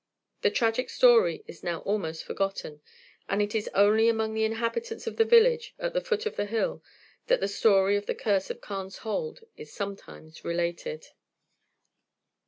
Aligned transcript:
The 0.41 0.49
tragic 0.49 0.89
story 0.89 1.43
is 1.45 1.61
now 1.63 1.81
almost 1.81 2.23
forgotten, 2.23 2.81
and 3.29 3.39
it 3.39 3.53
is 3.53 3.69
only 3.75 4.09
among 4.09 4.33
the 4.33 4.43
inhabitants 4.45 5.05
of 5.05 5.17
the 5.17 5.23
village 5.25 5.75
at 5.77 5.93
the 5.93 6.01
foot 6.01 6.25
of 6.25 6.37
the 6.37 6.47
hill 6.47 6.83
that 7.27 7.39
the 7.39 7.47
story 7.47 7.95
of 7.97 8.07
the 8.07 8.15
curse 8.15 8.49
of 8.49 8.61
Carne's 8.61 8.97
Hold 9.05 9.41
is 9.55 9.71
sometimes 9.71 10.43
related. 10.43 11.05